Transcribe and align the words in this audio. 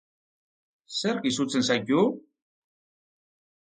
Zerk 1.01 1.29
izutzen 1.33 1.69
zaitu? 1.69 2.03